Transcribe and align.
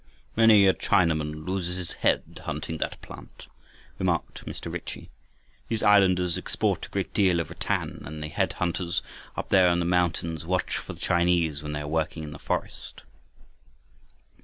"Many 0.35 0.65
a 0.65 0.73
Chinaman 0.73 1.45
loses 1.45 1.77
his 1.77 1.91
head 1.91 2.41
hunting 2.45 2.79
that 2.79 2.99
plant," 3.03 3.45
remarked 3.99 4.45
Mr. 4.47 4.73
Ritchie. 4.73 5.11
"These 5.67 5.83
islanders 5.83 6.39
export 6.39 6.87
a 6.87 6.89
great 6.89 7.13
deal 7.13 7.39
of 7.39 7.51
rattan, 7.51 8.01
and 8.03 8.23
the 8.23 8.27
head 8.29 8.53
hunters 8.53 9.03
up 9.37 9.49
there 9.49 9.67
in 9.69 9.77
the 9.77 9.85
mountains 9.85 10.43
watch 10.43 10.77
for 10.77 10.93
the 10.93 10.99
Chinese 10.99 11.61
when 11.61 11.73
they 11.73 11.81
are 11.81 11.87
working 11.87 12.23
in 12.23 12.31
the 12.31 12.39
forest." 12.39 13.03